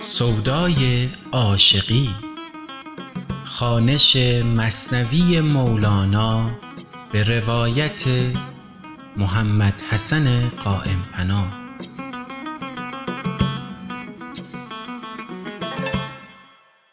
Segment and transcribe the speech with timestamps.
[0.00, 2.10] سودای عاشقی
[3.46, 4.16] خوانش
[4.56, 6.50] مثنوی مولانا
[7.12, 8.04] به روایت
[9.16, 11.52] محمد حسن قایم پناه.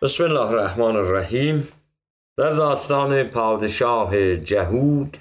[0.02, 1.68] بسم الله الرحمن الرحیم.
[2.38, 5.18] در داستان پادشاه جهود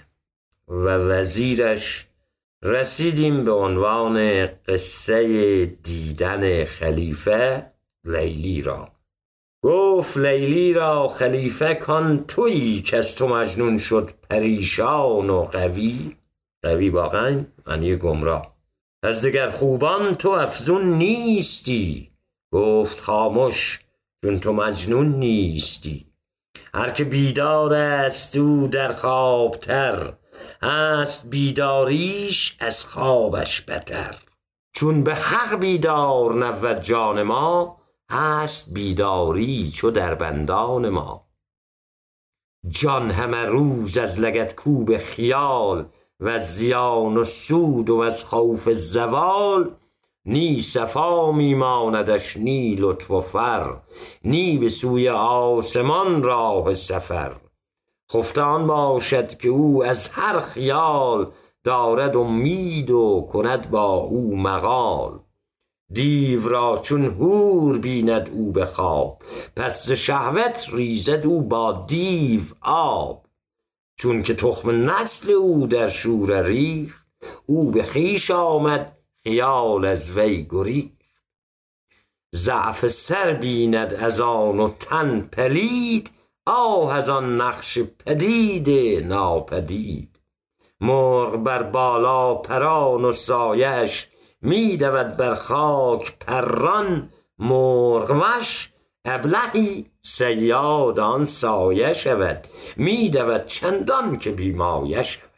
[0.68, 2.06] و وزیرش
[2.62, 7.66] رسیدیم به عنوان قصه دیدن خلیفه
[8.04, 8.88] لیلی را.
[9.62, 16.16] گفت لیلی را خلیفه کن تویی که از تو مجنون شد پریشان و قوی.
[16.62, 18.54] قوی واقعا معنی گمراه.
[19.02, 22.10] از دگر خوبان تو افزون نیستی.
[22.52, 23.80] گفت خاموش
[24.24, 26.13] چون تو مجنون نیستی.
[26.74, 30.12] هر که بیدار است او در خوابتر
[30.62, 34.16] هست بیداریش از خوابش بتر.
[34.74, 37.76] چون به حق بیدار نود جان ما
[38.10, 41.26] هست بیداری چو در بندان ما.
[42.68, 45.86] جان همه روز از لگت کوب خیال
[46.20, 49.74] و زیان و سود و از خوف زوال
[50.26, 53.76] نی صفا میماندش نی لطف و فر
[54.24, 57.36] نی به سوی آسمان راه سفر.
[58.12, 61.32] خفته باشد که او از هر خیال
[61.64, 65.18] دارد امید و کند با او مقال.
[65.92, 69.22] دیو را چون هور بیند او به خواب
[69.56, 73.24] پس شهوت ریزد او با دیو آب.
[73.96, 77.06] چون که تخم نسل او در شوره ریخت
[77.46, 78.93] او به خویش آمد
[79.26, 80.90] خیال از وی گریخت.
[82.34, 86.10] ضعف سر بیند از آن و تن پلید
[86.46, 88.70] آه از آن نقش پدید
[89.04, 90.20] ناپدید.
[90.80, 94.08] مرغ بر بالا پران و سایش
[94.42, 97.10] می دود بر خاک پران.
[97.38, 98.72] مرغ وش
[99.04, 102.46] ابلهی صیاد آن سایه شود
[102.76, 105.30] می دود چندان که بیمایه شود.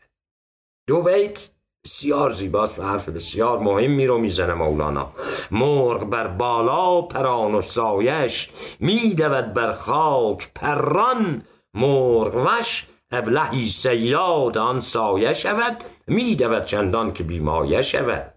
[0.86, 1.55] دو بیت
[1.86, 5.12] بسیار زیباست و حرف بسیار مهمی رو می‌زنه مولانا.
[5.50, 8.48] مرغ بر بالا پران و سایش
[8.80, 11.42] میدود بر خاک پران.
[11.74, 15.76] مرغ وش ابلهی سیاد آن سایه شود
[16.06, 18.32] میدود چندان که بیمایه شود.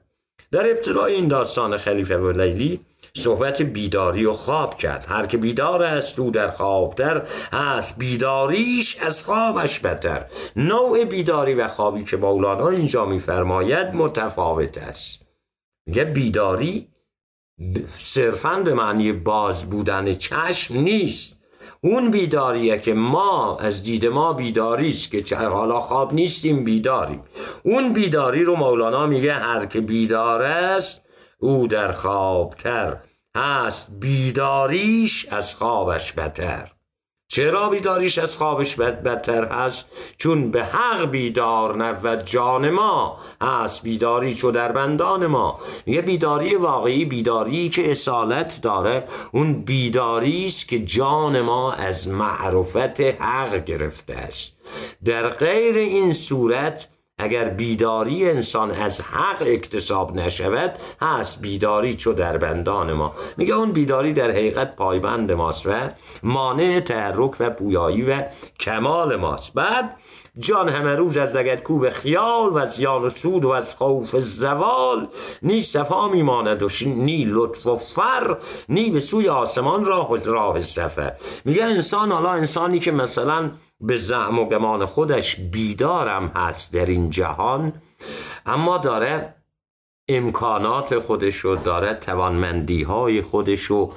[0.52, 2.82] در ابتدای این داستان خلیفه و لیلی
[3.14, 5.06] صحبت بیداری و خواب کرد.
[5.10, 11.68] هر که بیدار است او در خوابتر هست بیداریش از خوابش بتر نوع بیداری و
[11.68, 15.26] خوابی که مولانا اینجا میفرماید متفاوت است.
[15.88, 16.88] میگه بیداری
[17.88, 21.40] صرفا به معنی باز بودن چشم نیست.
[21.82, 27.24] اون بیداریه که ما از دید ما بیداری است که چه حالا خواب نیستیم بیداریم.
[27.64, 31.09] اون بیداری رو مولانا میگه هر که بیدار است
[31.42, 32.98] او در خوابتر
[33.36, 36.72] هست بیداریش از خوابش بتر
[37.32, 44.34] چرا بیداریش از خوابش بدتر هست؟ چون به حق بیدار نود جان ما هست بیداری
[44.34, 45.60] چو در بندان ما.
[45.86, 53.02] یه بیداری واقعی بیداری که اصالت داره اون بیداری است که جان ما از معرفت
[53.02, 54.58] حق گرفته است.
[55.06, 56.88] در غیر این صورت
[57.20, 63.14] اگر بیداری انسان از حق اکتساب نشود هست بیداری چو در بندان ما.
[63.38, 65.72] میگه اون بیداری در حقیقت پایبند ماست و
[66.24, 68.24] مانع تحرک و پویایی و
[68.60, 69.54] کمال ماست.
[69.54, 69.96] بعد
[70.40, 74.16] جان همه روز از لگت کوب خیال و از زیان و سود و از خوف
[74.20, 75.08] زوال.
[75.42, 78.38] نی صفا میماند و نی لطف و فر
[78.70, 81.14] نی به سوی آسمان راه و راه سفر
[81.46, 83.52] میگه انسان حالا انسانی که مثلا
[83.82, 87.74] به زعم و گمان خودش بیدارم هست در این جهان
[88.46, 89.36] اما داره
[90.10, 93.92] امکانات خودشو داره توانمندی های خودشو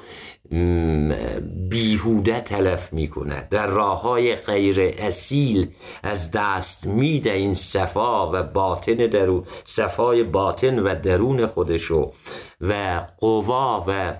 [1.70, 3.48] بیهوده تلف می‌کنه.
[3.50, 5.68] در راه های غیر اصیل
[6.02, 12.12] از دست میده این صفا و باطن درون صفای باطن و درون خودشو
[12.60, 14.14] و قوا و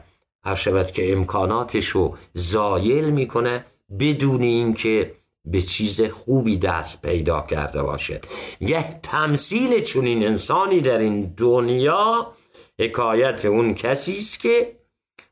[0.45, 3.65] هر شود که امکاناتشو زایل می‌کنه
[4.01, 8.25] بدون اینکه به چیز خوبی دست پیدا کرده باشد.
[8.61, 12.33] یه تمثیل چنین انسانی در این دنیا
[12.81, 14.83] حکایت اون کسی است که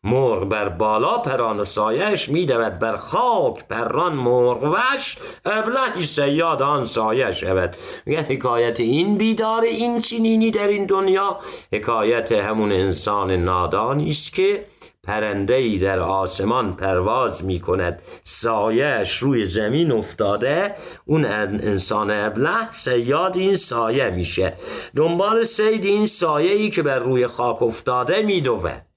[0.05, 5.19] مرغ بر بالا پران و سایش میدود بر خاک پران مرغ وش.
[5.45, 7.77] ابلهی سیاد آن سایه شود.
[8.07, 11.39] میگن حکایت این بیدار این چنینی در این دنیا
[11.73, 14.65] حکایت همون انسان نادانی است که
[15.03, 20.75] پرنده ای در آسمان پرواز می کند سایهش روی زمین افتاده.
[21.05, 24.53] اون انسان ابله سیاد این سایه میشه.
[24.97, 28.90] دنبال سید این سایه ای که بر روی خاک افتاده میدوه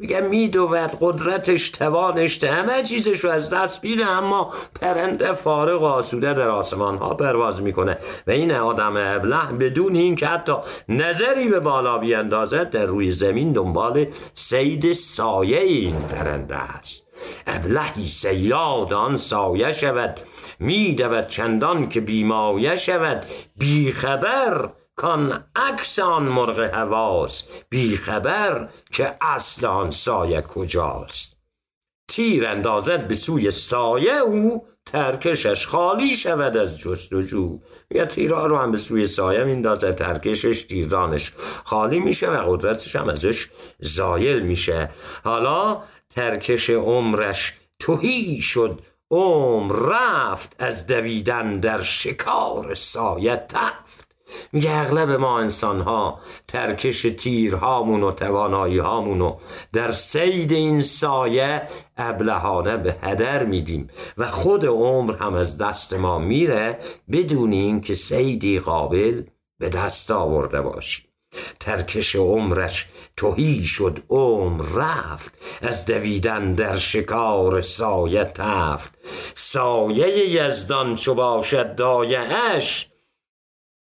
[0.00, 6.48] میگه میدود قدرتش توانش همه چیزش رو از دست میده اما پرنده فارغ آسوده در
[6.48, 7.98] آسمان ها پرواز می‌کنه.
[8.26, 10.52] و این آدم ابله بدون این که حتی
[10.88, 17.06] نظری به بالا بیاندازد در روی زمین دنبال سید سایه این پرنده است.
[17.46, 20.20] ابلهی سیاد آن سایه شود.
[20.60, 23.26] میدود چندان که بیمایه شود.
[23.56, 31.36] بیخبر کان عکس آن مرغ هواست بیخبر که اصل آن سایه کجاست.
[32.10, 37.58] تیر اندازد به سوی سایه او ترکشش خالی شود از جستجو.
[37.90, 41.32] یا تیرها رو هم به سوی سایه میندازه ترکشش تیردانش
[41.64, 43.48] خالی میشه و قدرتش هم ازش
[43.78, 44.90] زایل میشه.
[45.24, 48.80] حالا ترکش عمرش توهی شد
[49.10, 54.07] عمر رفت از دویدن در شکار سایه تفت.
[54.52, 56.18] میگه اغلب ما انسان ها
[56.48, 59.34] ترکش تیرهامون و توانایی هامون
[59.72, 61.62] در سید این سایه
[61.96, 63.86] ابلهانه به هدر میدیم
[64.18, 66.78] و خود عمر هم از دست ما میره
[67.12, 69.22] بدون اینکه سیدی قابل
[69.58, 71.04] به دست آورده باشیم.
[71.60, 72.86] ترکش عمرش
[73.16, 75.32] توهی شد عمر رفت.
[75.62, 78.94] از دویدن در شکار سایه تفت.
[79.34, 82.87] سایه یزدان چو باشد دایهش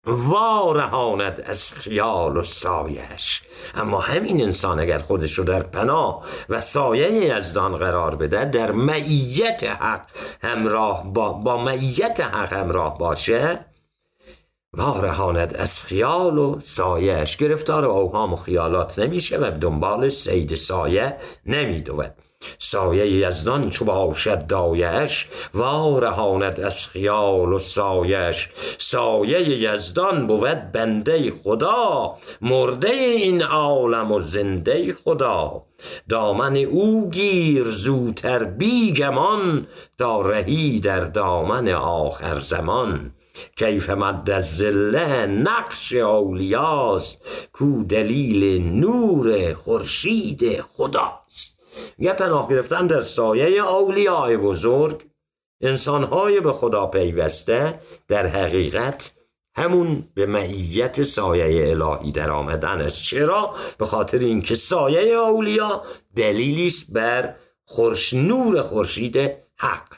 [0.06, 3.42] وارهاند از خیال و سایش
[3.74, 9.64] اما همین انسان اگر خودش رو در پناه و سایه یزدان قرار بده در معیت
[9.64, 10.06] حق
[10.42, 13.64] همراه با, با معیت حق همراه باشه.
[14.76, 21.16] وارهاند از خیال و سایش گرفتار اوهام و خیالات نمیشه و دنبال سید سایه
[21.46, 22.14] نمیدود.
[22.58, 28.48] سایه یزدان چو باشد دایش وارهاند از خیال و سایش.
[28.78, 35.62] سایه یزدان بود بنده خدا مرده این عالم و زنده خدا.
[36.08, 39.66] دامن او گیر زوتر بیگمان
[39.98, 43.14] تا رهی در دامن آخر زمان.
[43.56, 47.20] کیف مد زله نقش اولیاست
[47.52, 51.63] کو دلیل نور خورشید خداست.
[51.98, 55.02] یه پناه گرفتن در سایه اولیای بزرگ.
[55.60, 59.12] انسانهای به خدا پیوسته در حقیقت
[59.56, 63.02] همون به معیت سایه الهی در آمدن است.
[63.02, 65.82] چرا؟ به خاطر اینکه سایه اولیا
[66.16, 69.16] دلیلی است بر خورش نور خورشید
[69.56, 69.94] حق.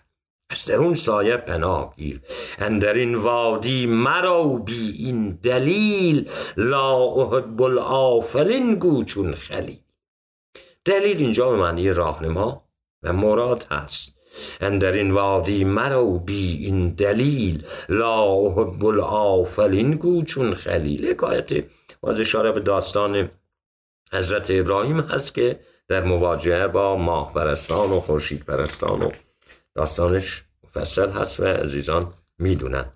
[0.50, 2.20] از در اون سایه پناه گیر.
[2.58, 6.28] اندر این وادی مرو بی این دلیل.
[6.56, 9.78] لا احب الافلین گو چون خلیل.
[10.86, 12.68] دلیل اینجا به معنی راهنما
[13.02, 14.16] و مراد هست.
[14.60, 17.66] اندر این وادی مرو بی این دلیل.
[17.88, 21.10] لا احب الافلین گو چون خلیل.
[21.10, 21.64] حکایت
[22.00, 23.30] باز اشاره به داستان
[24.12, 29.10] حضرت ابراهیم هست که در مواجهه با ماه پرستان و خورشید پرستان و
[29.74, 32.92] داستانش مفصل هست و عزیزان می‌دونن.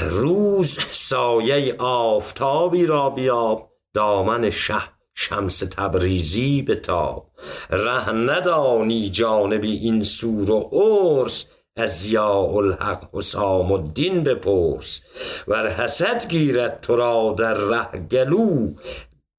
[0.00, 4.99] روز سایه آفتابی را بیاب دامن شه.
[5.20, 7.30] شمس تبریزی به تاب
[7.70, 15.00] ره ندانی جانبی این سور و عرس از زیاء الحق حسام الدین بپرس.
[15.48, 18.74] ور حسد گیرد تو را در ره گلو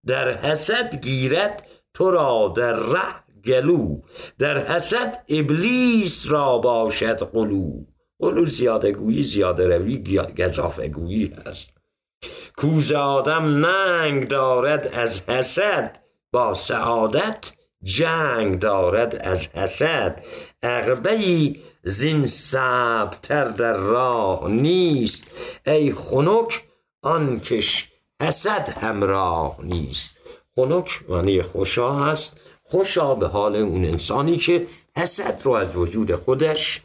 [0.08, 4.02] در حسد گیرد تو را در ره گلو.
[4.40, 7.72] در حسد ابلیس را باشد قلو
[8.20, 9.98] قلو زیاده گویی زیاده روی
[10.38, 11.81] گذافه گویی هست.
[12.58, 16.00] کوز آدم ننگ دارد از حسد
[16.32, 20.24] با سعادت جنگ دارد از حسد.
[20.64, 25.28] عقبه زین سبتر در راه نیست
[25.66, 26.64] ای خنک
[27.02, 30.18] آنکش حسد همراه نیست.
[30.56, 36.82] خنک معنی خوشا هست خوشا به حال اون انسانی که حسد رو از وجود خودش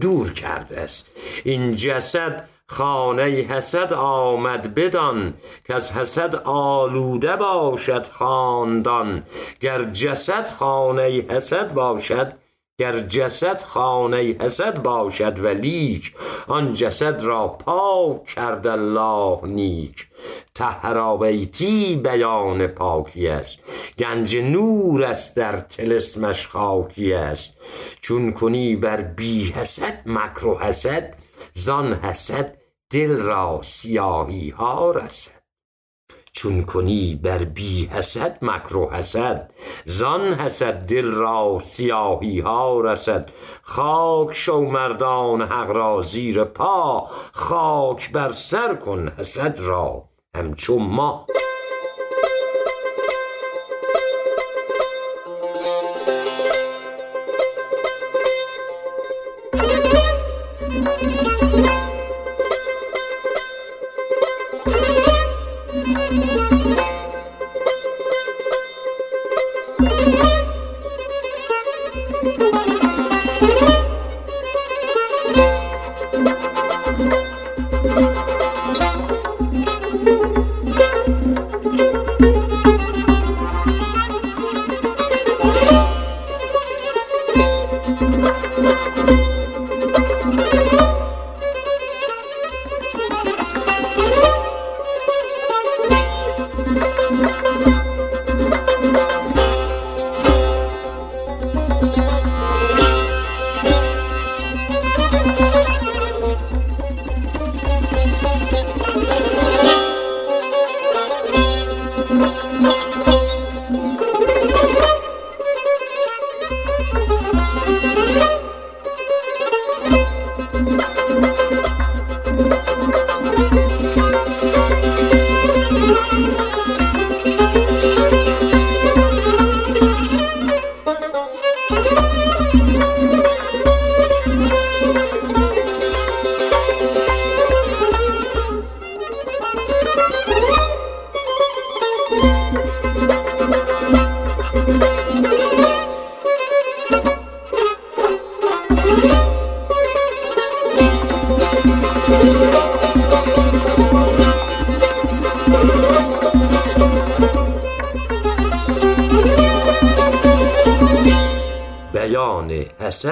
[0.00, 1.08] دور کرده است.
[1.44, 5.34] این جسد خانه حسد آمد بدان
[5.66, 9.22] که از حسد آلوده باشد خاندان.
[9.60, 12.32] گر جسد خانه حسد باشد
[12.78, 16.14] گر جسد خانه حسد باشد و لیک
[16.48, 20.06] آن جسد را پاک کرد الله نیک.
[20.54, 23.58] تهرابیتی بیان پاکی است.
[23.98, 27.56] گنج نور است در تلسمش خاکی است.
[28.00, 31.14] چون کنی بر بی حسد مکر و حسد
[31.52, 32.57] زان حسد
[32.90, 35.38] دل را سیاهی ها رسد.
[36.32, 39.52] چون کنی بر بی حسد مکر و حسد.
[39.84, 43.30] زان حسد دل را سیاهی ها رسد.
[43.62, 47.10] خاک شو مردان حق را زیر پا.
[47.32, 50.04] خاک بر سر کن حسد را.
[50.36, 51.26] همچون ما.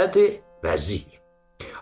[0.07, 0.19] حسد
[0.63, 1.21] وزیر.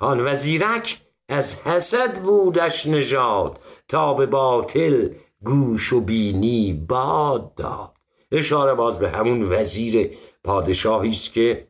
[0.01, 5.09] آن وزیرک از حسد بودش نژاد تا به باطل
[5.45, 7.95] گوش و بینی باد داد.
[8.33, 11.69] اشاره باز به همون وزیر پادشاهی است که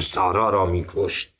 [0.00, 1.34] سارا را میکشت.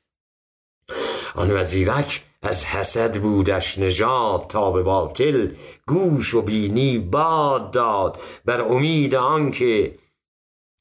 [1.35, 5.55] آن وزیرک از حسد بودش نژاد تا به باطل
[5.87, 8.19] گوش و بینی باد داد.
[8.45, 9.95] بر امید آنکه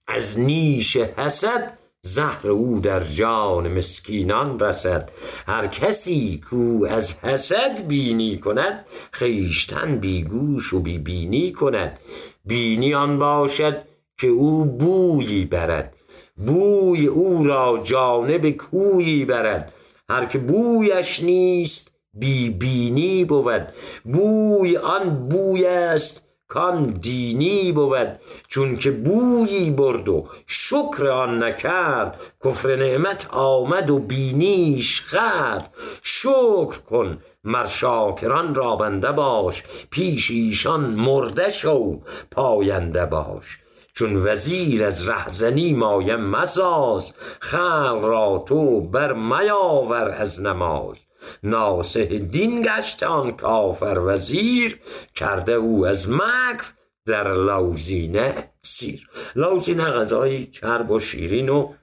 [0.08, 5.12] از نیش حسد زهر او در جان مسکینان رسد.
[5.48, 12.00] هر کسی کو از حسد بینی کند خیشتن بیگوش و بی بینی کند.
[12.46, 13.82] بینی آن باشد
[14.18, 15.94] که او بویی برد.
[16.38, 19.74] بوی او را جانب کویی برد.
[20.10, 23.68] هر که بویش نیست بی بینی بود.
[24.06, 32.20] بوی آن بوی است کان دینی بود چون که بویی برد و شکر آن نکرد.
[32.46, 35.74] کفر نعمت آمد و بینیش خرد.
[36.04, 42.02] شکر کن مر شاکران را بنده باش پیش ایشان مرده شو
[42.32, 43.60] پاینده باش.
[43.94, 51.07] چون وزیر از رهزنی مایه مساز خلق را تو بر میاور از نماز.
[51.44, 54.80] ناسه دین گشت آن کافر وزیر
[55.16, 56.66] کرده او از مکر
[57.06, 59.10] در لوزینه سیر.
[59.36, 61.74] لوزینه غذای چرب و شیرین و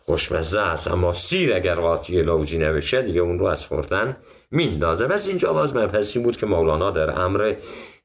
[0.00, 0.88] خوشمزه است.
[0.88, 4.16] اما سیر اگر قاطی لوزینه بشه دیگه اون رو از خوردن
[4.50, 5.06] میندازه.
[5.06, 7.54] بس اینجا باز مبحثی بود که مولانا در امر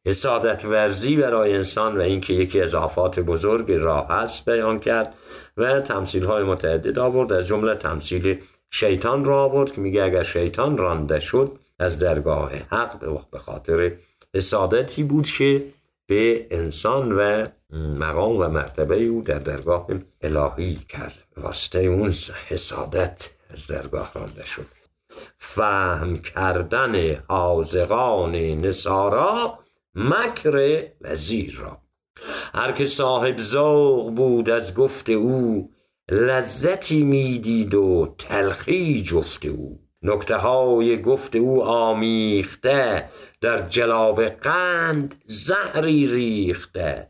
[0.05, 5.15] حسادت ورزی برای انسان و اینکه یکی از آفات بزرگ راه هست بیان کرد
[5.58, 7.34] و تمثیل های متعدد آورد.
[7.34, 8.41] از جمله تمثیل
[8.75, 13.91] شیطان را آورد که میگه اگر شیطان رانده شد از درگاه حق به خاطر
[14.35, 15.65] حسادتی بود که
[16.07, 17.47] به انسان و
[17.99, 19.87] مقام و مرتبه او در درگاه
[20.21, 21.13] الهی کرد.
[21.37, 22.13] واسطه اون
[22.47, 24.65] حسادت از درگاه رانده شد.
[25.37, 29.59] فهم کردن حاضقان نصارا
[29.95, 31.77] مکر وزیر را.
[32.53, 35.69] هر که صاحب ذوق بود از گفت او
[36.12, 39.79] لذتی می‌دید و تلخی جفت او.
[40.01, 43.10] نکته های گفت او آمیخته
[43.41, 47.10] در جلاب قند زهری ریخته.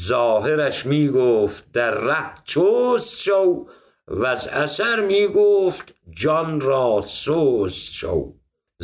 [0.00, 3.66] ظاهرش می‌گفت در ره چوست شو
[4.08, 8.34] و از اثر می‌گفت جان را سوست شو.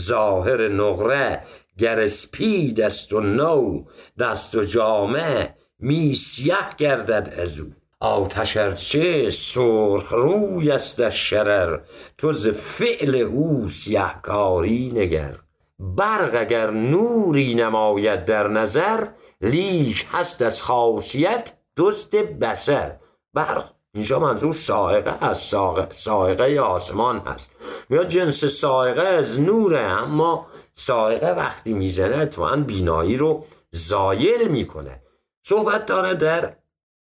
[0.00, 1.42] ظاهر نقره
[1.78, 3.84] گر اسپی دست و نو
[4.18, 7.81] دست و جامه می سیه گردد از او.
[8.02, 11.80] آتش ارچه سرخ روی است از شرر
[12.18, 15.34] تو ز فعل او سیهکاری نگر.
[15.78, 19.06] برق اگر نوری نماید در نظر
[19.40, 22.96] لیک هست از خاصیت دزد بسر
[23.34, 25.54] برق اینجا منظور سائقه از
[25.90, 27.50] سائقه آسمان هست.
[27.88, 35.02] میاد جنس سائقه از نوره اما سائقه وقتی می‌زنه اتفاقا بینایی رو زایل می‌کنه.
[35.42, 36.54] صحبت داره در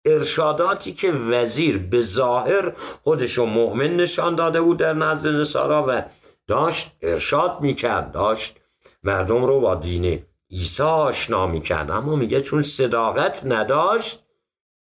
[0.07, 2.73] ارشاداتی که وزیر به ظاهر
[3.03, 6.03] خودشو مؤمن نشان داده بود در نزد نصارا و
[6.47, 8.57] داشت ارشاد می‌کرد داشت
[9.03, 11.91] مردم رو با دین عیسی آشنا می‌کرد.
[11.91, 14.23] اما میگه چون صداقت نداشت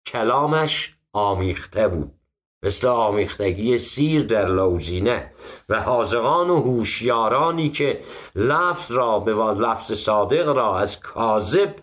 [0.06, 2.12] کلامش آمیخته بود.
[2.64, 5.32] مثل آمیختگی سیر در لوزینه
[5.70, 8.02] و حاضقان و هوشیارانی که
[8.36, 11.76] لفظ را به لفظ صادق را از کاذب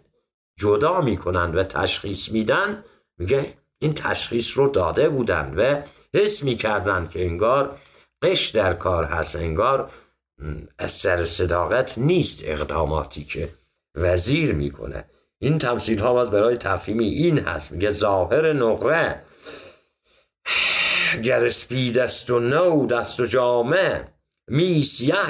[0.58, 2.84] جدا می‌کنند و تشخیص میدن
[3.18, 5.82] میگه این تشخیص رو داده بودند و
[6.14, 7.78] حس می‌کردند که انگار
[8.22, 9.90] قش در کار هست انگار
[10.78, 10.92] از
[11.24, 13.48] صداقت نیست اقداماتی که
[13.94, 15.04] وزیر می‌کنه.
[15.38, 17.72] این تمثیل ها باز برای تفهیمی این هست.
[17.72, 19.22] میگه ظاهر نقره
[21.24, 24.08] گر اسپید است و نو دست و جامه
[24.48, 24.86] می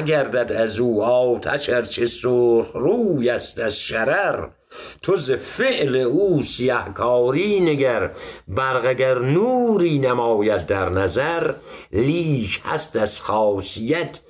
[0.06, 4.48] گردد از او آتش ارچه سرخ روی است از شرر.
[5.02, 6.42] تو ز فعل او
[6.94, 8.10] کاری نگر
[8.48, 11.54] برق اگر نوری نماید در نظر
[11.92, 14.20] لیک هست از خاصیت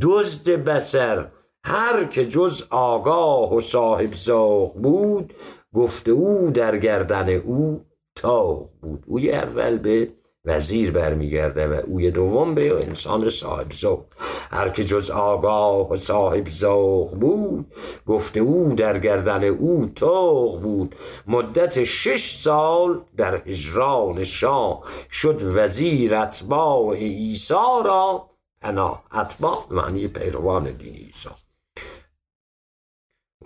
[0.00, 1.26] دزد بسر
[1.64, 5.34] هر که جز آگاه و صاحب زاغ بود
[5.74, 7.84] گفته او در گردن او
[8.16, 9.04] تاغ بود.
[9.06, 10.08] اوی اول به
[10.46, 14.04] وزیر برمیگرده و اوی دوم به انسان صاحب ذوق.
[14.50, 17.72] هر که جز آگاه و صاحب ذوق بود
[18.06, 20.94] گفته او در گردن او توق بود.
[21.26, 28.30] مدت شش سال در هجران شاه شد وزیر اتباع عیسی را.
[28.60, 31.45] پناه اتباع معنی پیروان دین عیسی.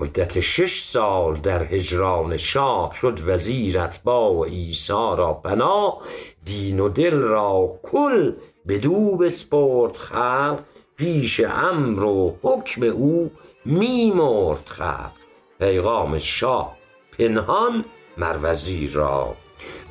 [0.00, 5.99] مدت شش سال در هجران شاه شد وزیر اتباع عیسی را بنا
[6.45, 8.33] دین و دل را کل
[8.69, 10.61] بدو بسپرد خلق
[10.97, 13.30] پیش امر و حکم او
[13.64, 15.12] میمرد خلق.
[15.59, 16.77] پیغام شاه
[17.18, 17.85] پنهان
[18.16, 19.37] مر وزیر را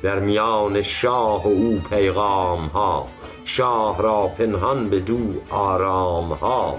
[0.02, 3.06] در میان شاه و او پیغام ها
[3.44, 5.18] شاه را پنهان به دو
[5.50, 6.76] آرام ها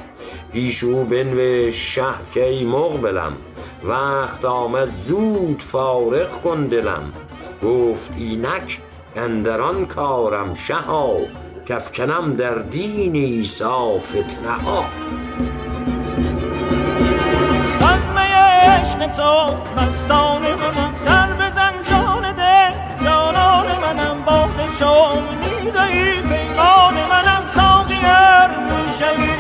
[0.54, 3.38] پیش او بنوشت شه که ای مقبلم
[3.84, 7.12] وقت آمد زود فارغ کن دلم.
[7.64, 8.80] گفت اینک
[9.16, 11.18] اندران کارم شها
[11.66, 14.86] کفکنم در دین ایسا فتنه ها.
[17.82, 20.42] از عشق تو مستان
[23.94, 24.50] منم باد
[24.80, 29.34] چون می‌دهی پیمان منم ساقیر می‌شوی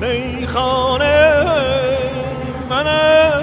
[0.00, 1.44] میخانه
[2.70, 3.42] منم.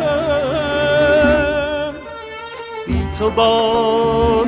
[2.87, 4.47] بی تو بار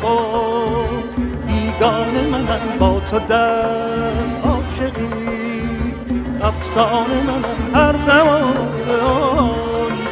[0.00, 1.14] خود
[1.46, 5.64] بیگانه منم با تو در عاشقی.
[6.42, 8.54] افسانه منم هر زمان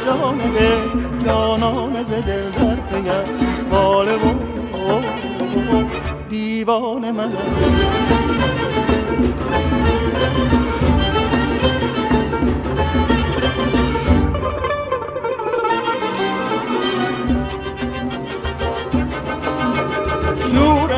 [0.05, 0.92] جان به
[1.25, 3.23] جانان ز دل در پیم
[3.71, 4.33] باله و
[6.29, 8.03] دیوانه منم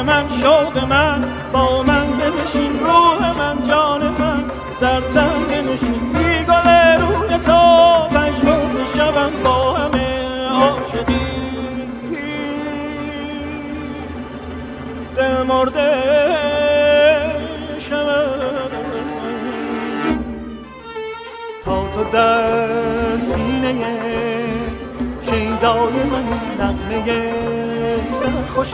[0.06, 4.44] من شوق من با من بنشین روح من جان من
[4.82, 5.95] در تن بنشین.
[15.65, 15.91] مرده
[17.80, 18.71] شوم
[21.65, 23.73] تا تو در سینه
[25.21, 26.25] شیدای من
[26.60, 27.34] نغمه
[28.13, 28.73] سرخوش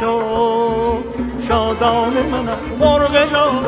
[1.47, 3.63] شادان منم مرغ جان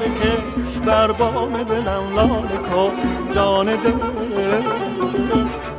[0.00, 2.92] بکش بر بام دلم لاله کن
[3.34, 3.92] جان دل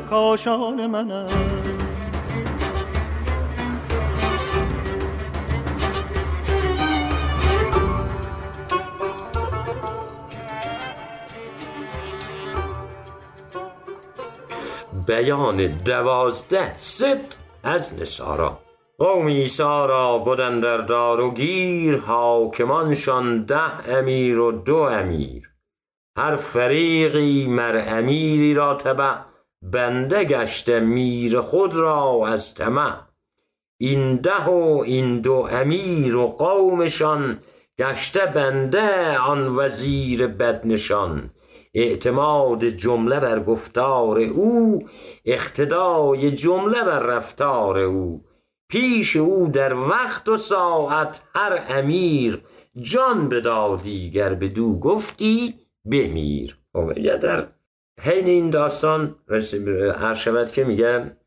[0.10, 1.28] کاشان منم
[15.08, 18.60] بیان دوازده سبت از نصارا.
[18.98, 25.50] قوم ایسا را بودن در دار و گیر حاکمانشان ده امیر و دو امیر.
[26.18, 29.16] هر فریقی مر امیری را تبع
[29.62, 32.98] بنده گشته میر خود را از طمع.
[33.78, 37.40] این ده و این دو امیر و قومشان
[37.80, 41.30] گشته بنده آن وزیر بدنشان.
[41.76, 44.84] اعتماد جمله بر گفتار او
[45.26, 48.26] اقتدای جمله بر رفتار او.
[48.70, 52.42] پیش او در وقت و ساعت هر امیر
[52.82, 55.54] جان بدادی گر بدو گفتی
[55.92, 56.58] بمیر.
[56.74, 57.48] خب، در
[58.02, 59.16] حین این داستان
[60.00, 61.18] هر شود که میگه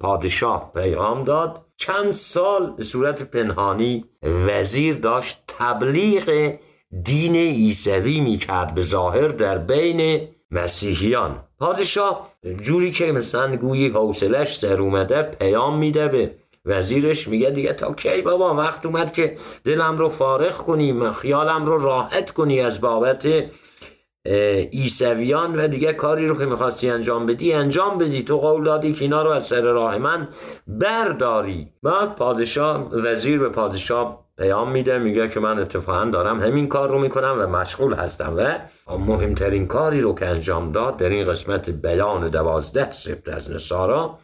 [0.00, 1.64] پادشاه پیام داد.
[1.76, 6.56] چند سال به صورت پنهانی وزیر داشت تبلیغ
[7.04, 11.44] دین عیسوی می‌کرد به ظاهر در بین مسیحیان.
[11.58, 16.34] پادشاه جوری که مثلا گویی حوصلش سر اومده پیام میده به
[16.66, 21.78] وزیرش میگه دیگه تا کی بابا وقت اومد که دلم رو فارغ کنی خیالم رو
[21.78, 23.28] راحت کنی از بابت
[24.70, 28.22] ایسویان و دیگه کاری رو که می‌خواستی انجام بدی انجام بدی.
[28.22, 30.28] تو قول دادی که اینا رو از سر راه من
[30.66, 31.72] برداری.
[31.82, 36.98] بعد پادشاه وزیر به پادشاه پیام میده میگه که من اتفاقا دارم همین کار رو
[36.98, 38.58] می‌کنم و مشغول هستم و
[38.98, 44.18] مهمترین کاری رو که انجام داد در این قسمت بیان دوازده سبت از نصارا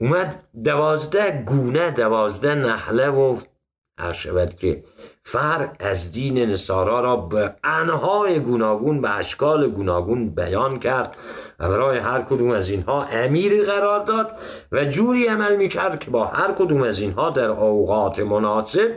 [0.00, 3.36] اومد دوازده گونه دوازده نحله و
[3.98, 4.84] هر شود که
[5.22, 11.16] فرق از دین نصارا را به انهای گوناگون به اشکال گوناگون بیان کرد
[11.60, 14.32] و برای هر کدوم از اینها امیری قرار داد
[14.72, 18.90] و جوری عمل می‌کرد که با هر کدوم از اینها در اوقات مناسب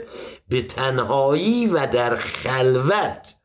[0.49, 3.35] به تنهایی و در خلوت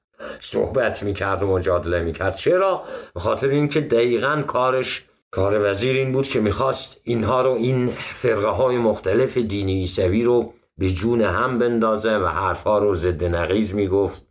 [0.40, 2.84] صحبت می‌کرد و مجادله می‌کرد چرا؟
[3.14, 8.48] به خاطر اینکه دقیقا کارش کار وزیر این بود که می‌خواست اینها رو این فرقه
[8.48, 14.26] های مختلف دینی ایسوی رو به جون هم بندازه و حرفها رو ضد نقیز می‌گفت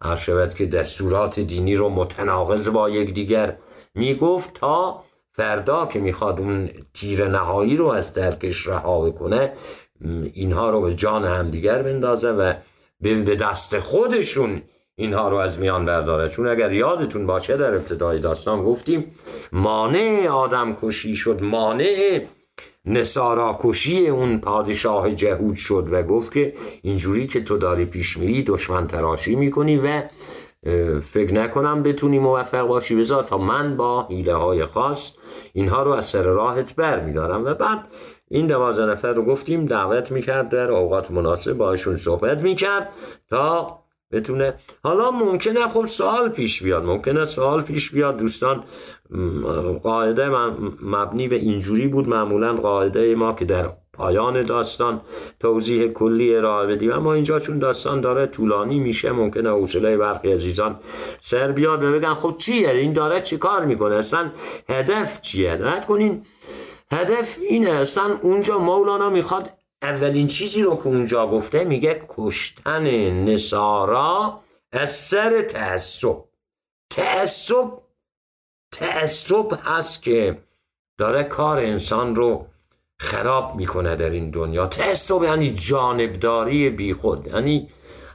[0.00, 3.56] هر شود که دستورات دینی رو متناقض با یکدیگر
[3.94, 9.52] می‌گفت تا فردا که می‌خواد اون تیر نهایی رو از درکش رها بکنه
[10.32, 12.54] اینها رو به جان همدیگر بندازه و
[13.00, 14.62] به دست خودشون
[14.98, 16.28] اینها رو از میان برداره.
[16.28, 19.04] چون اگر یادتون باشه در ابتدای داستان گفتیم
[19.52, 22.20] مانع آدم کشی شد مانع
[22.84, 28.42] نسارا کشی اون پادشاه جهود شد و گفت که اینجوری که تو داری پیش میری
[28.42, 30.02] دشمن تراشی می‌کنی و
[31.00, 32.96] فکر نکنم بتونی موفق باشی.
[32.96, 35.12] بذار تا من با حیله های خاص
[35.52, 37.88] اینها رو از سر راهت بر میدارم و بعد
[38.30, 42.92] این دوازده نفر رو گفتیم دعوت می‌کرد در اوقات مناسب باشون صحبت می‌کرد
[43.28, 43.78] تا
[44.12, 48.16] بتونه حالا ممکنه خب سوال پیش بیاد ممکنه سوال پیش بیاد.
[48.16, 48.64] دوستان
[49.82, 50.28] قاعده
[50.82, 55.00] مبنی به اینجوری بود معمولا قاعده ما که در پایان داستان
[55.40, 56.92] توضیح کلی ارائه بدیم.
[56.92, 60.80] اما اینجا چون داستان داره طولانی میشه ممکنه حوصله برخی عزیزان
[61.20, 64.30] سر بیاد و بگن خب چیه؟ این داره چی کار می‌کنه؟ اصلا
[64.68, 66.22] هدف چیه؟ نهت کنین.
[66.92, 72.84] هدف اینه اصلا اونجا مولانا می‌خواد اولین چیزی رو که اونجا گفته میگه کشتن
[73.24, 74.40] نصارا
[74.72, 76.24] از سر تعصب.
[76.90, 77.72] تعصب
[78.72, 80.42] تعصب هست که
[80.98, 82.46] داره کار انسان رو
[83.00, 84.66] خراب می‌کنه در این دنیا.
[84.66, 87.68] تعصب یعنی جانبداری بیخود یعنی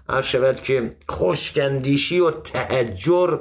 [0.10, 3.40] هر شود که خوشکندیشی و تهجر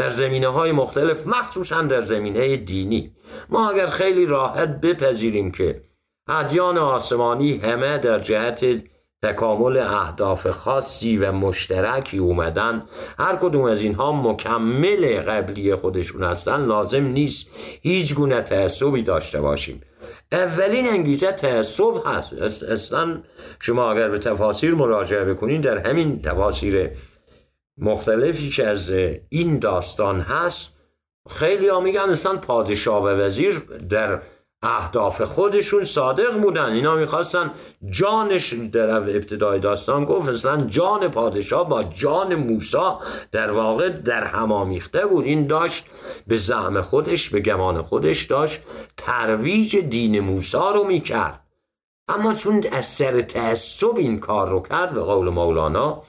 [0.00, 3.12] در زمینه های مختلف مخصوصا در زمینه دینی.
[3.48, 5.82] ما اگر خیلی راحت بپذیریم که
[6.28, 8.64] ادیان آسمانی همه در جهت
[9.24, 12.82] تکامل اهداف خاصی و مشترکی اومدن
[13.18, 17.50] هر کدوم از اینها مکمل قبلی خودشون هستن لازم نیست
[17.82, 19.80] هیچ گونه تعصبی داشته باشیم.
[20.32, 22.62] اولین انگیزه تعصب هست.
[22.62, 23.18] اصلا
[23.60, 26.90] شما اگر به تفاسیر مراجعه بکنین در همین تفاسیر
[27.80, 28.90] مختلفی که از
[29.28, 30.76] این داستان هست
[31.30, 34.22] خیلی ها میگن اصلا پادشاه و وزیر در
[34.62, 36.72] اهداف خودشون صادق بودن.
[36.72, 37.50] اینا می‌خواستن
[37.90, 43.00] جانش در ابتدای داستان گفت اصلا جان پادشاه با جان موسا
[43.32, 45.24] در واقع در همامیخته بود.
[45.24, 45.86] این داشت
[46.26, 48.60] به زعم خودش به گمان خودش داشت
[48.96, 51.40] ترویج دین موسا رو می‌کرد.
[52.08, 56.02] اما چون از سر تعصب این کار رو کرد به قول مولانا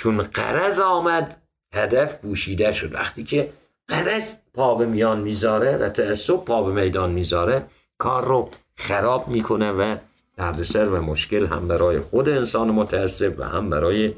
[0.00, 1.36] چون قرض آمد
[1.74, 2.94] هدف پوشیده شد.
[2.94, 3.52] وقتی که
[3.88, 7.66] قرض پا به میان می‌ذاره و تعصب پا به میدان می‌ذاره
[7.98, 9.96] کار رو خراب می‌کنه و
[10.36, 14.14] دردسر و مشکل هم برای خود انسان متعصب و هم برای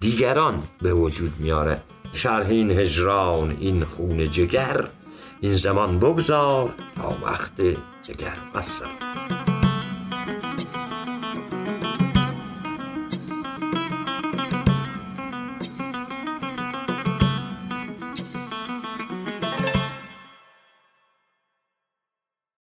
[0.00, 1.80] دیگران به وجود میاره
[2.12, 4.88] شرح این هجران این خون جگر
[5.40, 7.60] این زمان بگذار تا وقت
[8.02, 9.53] جگر بسر.